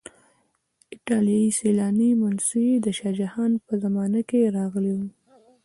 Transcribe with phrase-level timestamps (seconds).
[0.93, 4.99] ایټالیایی سیلانی منوسي د شاه جهان په زمانه کې راغلی و.